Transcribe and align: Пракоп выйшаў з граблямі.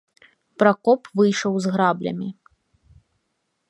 Пракоп 0.63 1.01
выйшаў 1.21 1.53
з 1.67 1.77
граблямі. 1.77 2.29